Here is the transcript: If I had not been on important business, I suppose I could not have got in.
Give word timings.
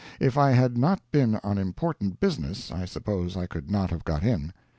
If 0.19 0.35
I 0.35 0.49
had 0.49 0.79
not 0.79 0.99
been 1.11 1.35
on 1.43 1.59
important 1.59 2.19
business, 2.19 2.71
I 2.71 2.85
suppose 2.85 3.37
I 3.37 3.45
could 3.45 3.69
not 3.69 3.91
have 3.91 4.03
got 4.03 4.23
in. 4.23 4.51